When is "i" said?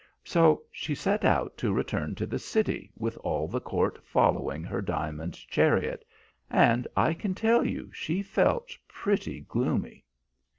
6.97-7.13